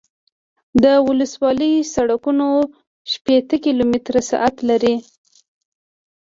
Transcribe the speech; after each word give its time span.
ولسوالي 1.07 1.69
سرکونه 1.93 2.47
شپیته 3.11 3.55
کیلومتره 3.63 4.19
سرعت 4.29 4.55
لري 4.69 4.95